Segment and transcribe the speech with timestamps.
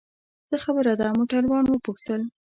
[0.49, 2.21] څه خبره ده؟ موټروان وپوښتل.